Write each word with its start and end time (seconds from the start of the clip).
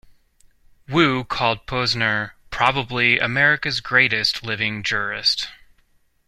Wu 0.89 1.23
called 1.25 1.67
Posner 1.67 2.31
probably 2.49 3.19
America's 3.19 3.81
greatest 3.81 4.41
living 4.41 4.81
jurist. 4.81 5.49